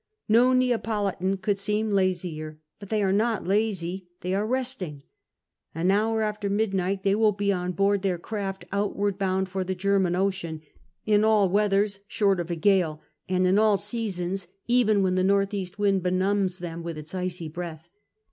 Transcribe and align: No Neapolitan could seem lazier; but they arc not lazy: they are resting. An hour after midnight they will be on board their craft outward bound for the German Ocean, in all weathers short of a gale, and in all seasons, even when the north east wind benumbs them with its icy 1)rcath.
No 0.27 0.51
Neapolitan 0.51 1.37
could 1.37 1.59
seem 1.59 1.91
lazier; 1.91 2.57
but 2.79 2.89
they 2.89 3.03
arc 3.03 3.13
not 3.13 3.45
lazy: 3.45 4.09
they 4.21 4.33
are 4.33 4.47
resting. 4.47 5.03
An 5.75 5.91
hour 5.91 6.23
after 6.23 6.49
midnight 6.49 7.03
they 7.03 7.13
will 7.13 7.33
be 7.33 7.51
on 7.53 7.73
board 7.73 8.01
their 8.01 8.17
craft 8.17 8.65
outward 8.71 9.19
bound 9.19 9.47
for 9.49 9.63
the 9.63 9.75
German 9.75 10.15
Ocean, 10.15 10.63
in 11.05 11.23
all 11.23 11.49
weathers 11.49 11.99
short 12.07 12.39
of 12.39 12.49
a 12.49 12.55
gale, 12.55 12.99
and 13.29 13.45
in 13.45 13.59
all 13.59 13.77
seasons, 13.77 14.47
even 14.65 15.03
when 15.03 15.13
the 15.13 15.23
north 15.23 15.53
east 15.53 15.77
wind 15.77 16.01
benumbs 16.01 16.57
them 16.57 16.81
with 16.81 16.97
its 16.97 17.13
icy 17.13 17.47
1)rcath. 17.47 17.81